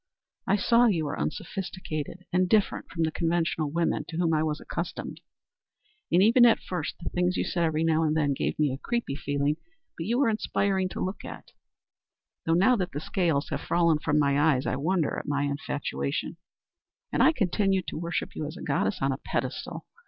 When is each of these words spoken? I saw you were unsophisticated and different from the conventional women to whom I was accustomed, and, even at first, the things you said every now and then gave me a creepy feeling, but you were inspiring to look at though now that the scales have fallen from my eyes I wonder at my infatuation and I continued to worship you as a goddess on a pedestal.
I 0.47 0.55
saw 0.55 0.87
you 0.87 1.05
were 1.05 1.19
unsophisticated 1.19 2.25
and 2.33 2.49
different 2.49 2.89
from 2.89 3.03
the 3.03 3.11
conventional 3.11 3.69
women 3.69 4.03
to 4.07 4.17
whom 4.17 4.33
I 4.33 4.41
was 4.41 4.59
accustomed, 4.59 5.21
and, 6.11 6.23
even 6.23 6.43
at 6.43 6.59
first, 6.59 6.95
the 7.01 7.11
things 7.11 7.37
you 7.37 7.43
said 7.43 7.65
every 7.65 7.83
now 7.83 8.01
and 8.03 8.17
then 8.17 8.33
gave 8.33 8.57
me 8.57 8.71
a 8.73 8.79
creepy 8.79 9.15
feeling, 9.15 9.57
but 9.95 10.07
you 10.07 10.17
were 10.17 10.27
inspiring 10.27 10.89
to 10.89 10.99
look 11.05 11.23
at 11.23 11.51
though 12.47 12.55
now 12.55 12.75
that 12.77 12.93
the 12.93 12.99
scales 12.99 13.49
have 13.49 13.61
fallen 13.61 13.99
from 13.99 14.17
my 14.17 14.39
eyes 14.39 14.65
I 14.65 14.75
wonder 14.75 15.19
at 15.19 15.27
my 15.27 15.43
infatuation 15.43 16.37
and 17.11 17.21
I 17.21 17.31
continued 17.31 17.85
to 17.89 17.99
worship 17.99 18.35
you 18.35 18.47
as 18.47 18.57
a 18.57 18.63
goddess 18.63 19.03
on 19.03 19.11
a 19.11 19.19
pedestal. 19.19 19.85